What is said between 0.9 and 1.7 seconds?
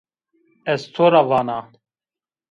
to ra vana